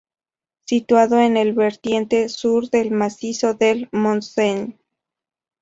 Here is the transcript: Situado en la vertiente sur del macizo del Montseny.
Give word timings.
Situado 0.65 1.19
en 1.19 1.35
la 1.35 1.43
vertiente 1.53 2.27
sur 2.27 2.71
del 2.71 2.89
macizo 2.89 3.53
del 3.53 3.87
Montseny. 3.91 4.75